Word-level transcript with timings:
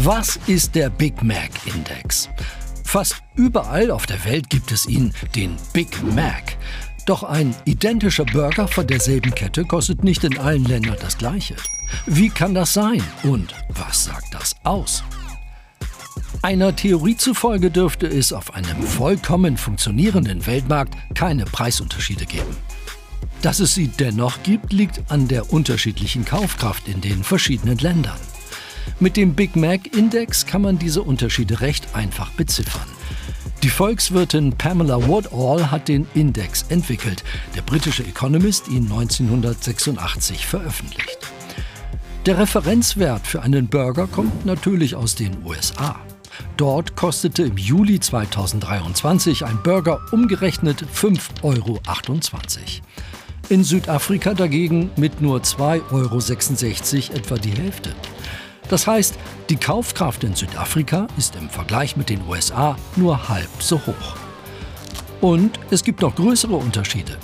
Was 0.00 0.38
ist 0.46 0.76
der 0.76 0.90
Big 0.90 1.24
Mac 1.24 1.50
Index? 1.66 2.28
Fast 2.84 3.16
überall 3.34 3.90
auf 3.90 4.06
der 4.06 4.24
Welt 4.24 4.48
gibt 4.48 4.70
es 4.70 4.86
ihn, 4.86 5.12
den 5.34 5.56
Big 5.72 5.88
Mac. 6.14 6.56
Doch 7.04 7.24
ein 7.24 7.52
identischer 7.64 8.24
Burger 8.24 8.68
von 8.68 8.86
derselben 8.86 9.34
Kette 9.34 9.64
kostet 9.64 10.04
nicht 10.04 10.22
in 10.22 10.38
allen 10.38 10.64
Ländern 10.66 10.96
das 11.00 11.18
gleiche. 11.18 11.56
Wie 12.06 12.28
kann 12.28 12.54
das 12.54 12.74
sein 12.74 13.02
und 13.24 13.52
was 13.70 14.04
sagt 14.04 14.32
das 14.32 14.54
aus? 14.62 15.02
Einer 16.42 16.76
Theorie 16.76 17.16
zufolge 17.16 17.72
dürfte 17.72 18.06
es 18.06 18.32
auf 18.32 18.54
einem 18.54 18.80
vollkommen 18.80 19.56
funktionierenden 19.56 20.46
Weltmarkt 20.46 20.94
keine 21.16 21.44
Preisunterschiede 21.44 22.24
geben. 22.24 22.56
Dass 23.42 23.58
es 23.58 23.74
sie 23.74 23.88
dennoch 23.88 24.44
gibt, 24.44 24.72
liegt 24.72 25.10
an 25.10 25.26
der 25.26 25.52
unterschiedlichen 25.52 26.24
Kaufkraft 26.24 26.86
in 26.86 27.00
den 27.00 27.24
verschiedenen 27.24 27.78
Ländern. 27.78 28.20
Mit 29.00 29.16
dem 29.16 29.34
Big 29.34 29.56
Mac 29.56 29.94
Index 29.96 30.46
kann 30.46 30.62
man 30.62 30.78
diese 30.78 31.02
Unterschiede 31.02 31.60
recht 31.60 31.94
einfach 31.94 32.30
beziffern. 32.30 32.88
Die 33.62 33.70
Volkswirtin 33.70 34.52
Pamela 34.52 35.08
Woodall 35.08 35.70
hat 35.70 35.88
den 35.88 36.06
Index 36.14 36.64
entwickelt, 36.68 37.24
der 37.56 37.62
britische 37.62 38.04
Economist 38.04 38.68
ihn 38.68 38.84
1986 38.84 40.46
veröffentlicht. 40.46 41.18
Der 42.26 42.38
Referenzwert 42.38 43.26
für 43.26 43.42
einen 43.42 43.68
Burger 43.68 44.06
kommt 44.06 44.46
natürlich 44.46 44.94
aus 44.94 45.14
den 45.14 45.44
USA. 45.44 45.98
Dort 46.56 46.94
kostete 46.94 47.44
im 47.44 47.56
Juli 47.56 47.98
2023 48.00 49.44
ein 49.44 49.62
Burger 49.62 50.00
umgerechnet 50.12 50.84
5,28 50.94 51.42
Euro. 51.42 51.80
In 53.48 53.64
Südafrika 53.64 54.34
dagegen 54.34 54.90
mit 54.96 55.20
nur 55.20 55.40
2,66 55.40 57.10
Euro 57.10 57.16
etwa 57.16 57.36
die 57.36 57.50
Hälfte. 57.50 57.94
Das 58.68 58.86
heißt, 58.86 59.18
die 59.48 59.56
Kaufkraft 59.56 60.24
in 60.24 60.34
Südafrika 60.34 61.06
ist 61.16 61.36
im 61.36 61.48
Vergleich 61.48 61.96
mit 61.96 62.10
den 62.10 62.26
USA 62.28 62.76
nur 62.96 63.28
halb 63.28 63.48
so 63.60 63.80
hoch. 63.86 64.16
Und 65.20 65.58
es 65.70 65.82
gibt 65.82 66.02
noch 66.02 66.14
größere 66.14 66.54
Unterschiede. 66.54 67.16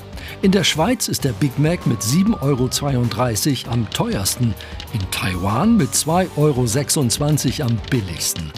In 0.42 0.52
der 0.52 0.64
Schweiz 0.64 1.08
ist 1.08 1.24
der 1.24 1.32
Big 1.32 1.58
Mac 1.58 1.86
mit 1.86 2.00
7,32 2.00 3.66
Euro 3.66 3.72
am 3.72 3.88
teuersten, 3.90 4.54
in 4.92 5.10
Taiwan 5.10 5.76
mit 5.76 5.90
2,26 5.90 7.60
Euro 7.60 7.70
am 7.70 7.78
billigsten. 7.90 8.50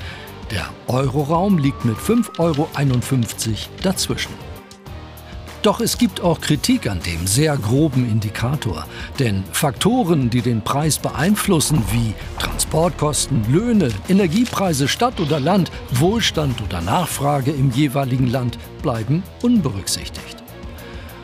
Der 0.51 0.69
Euroraum 0.87 1.59
liegt 1.59 1.85
mit 1.85 1.97
5,51 1.97 2.39
Euro 2.39 2.69
dazwischen. 3.83 4.33
Doch 5.63 5.81
es 5.81 5.99
gibt 5.99 6.21
auch 6.21 6.41
Kritik 6.41 6.89
an 6.89 7.01
dem 7.01 7.27
sehr 7.27 7.57
groben 7.57 8.09
Indikator. 8.09 8.87
Denn 9.19 9.43
Faktoren, 9.51 10.31
die 10.31 10.41
den 10.41 10.63
Preis 10.63 10.99
beeinflussen, 10.99 11.83
wie 11.91 12.15
Transportkosten, 12.67 13.45
Löhne, 13.49 13.91
Energiepreise 14.09 14.89
Stadt 14.89 15.21
oder 15.21 15.39
Land, 15.39 15.71
Wohlstand 15.93 16.61
oder 16.63 16.81
Nachfrage 16.81 17.53
im 17.53 17.71
jeweiligen 17.71 18.27
Land, 18.27 18.59
bleiben 18.83 19.23
unberücksichtigt. 19.41 20.43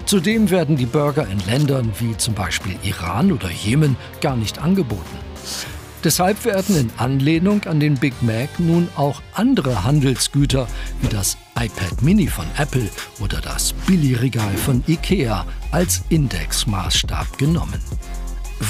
Zudem 0.06 0.50
werden 0.50 0.76
die 0.76 0.86
Burger 0.86 1.26
in 1.26 1.40
Ländern 1.40 1.90
wie 1.98 2.16
zum 2.16 2.34
Beispiel 2.34 2.76
Iran 2.84 3.32
oder 3.32 3.50
Jemen 3.50 3.96
gar 4.20 4.36
nicht 4.36 4.60
angeboten. 4.60 5.18
Deshalb 6.04 6.44
werden 6.44 6.76
in 6.76 6.90
Anlehnung 6.96 7.64
an 7.64 7.80
den 7.80 7.94
Big 7.94 8.14
Mac 8.22 8.48
nun 8.58 8.88
auch 8.96 9.20
andere 9.34 9.82
Handelsgüter 9.82 10.68
wie 11.00 11.08
das 11.08 11.36
iPad 11.56 12.02
Mini 12.02 12.28
von 12.28 12.46
Apple 12.56 12.88
oder 13.20 13.40
das 13.40 13.72
Billigregal 13.86 14.56
von 14.56 14.84
IKEA 14.86 15.44
als 15.72 16.02
Indexmaßstab 16.08 17.36
genommen. 17.36 17.80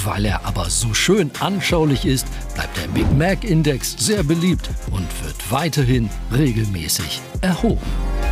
Weil 0.05 0.25
er 0.25 0.45
aber 0.45 0.69
so 0.69 0.93
schön 0.93 1.29
anschaulich 1.39 2.05
ist, 2.05 2.25
bleibt 2.55 2.75
der 2.77 2.87
Big 2.87 3.11
Mac 3.15 3.43
Index 3.43 3.95
sehr 3.97 4.23
beliebt 4.23 4.69
und 4.89 5.07
wird 5.23 5.51
weiterhin 5.51 6.09
regelmäßig 6.31 7.21
erhoben. 7.41 8.22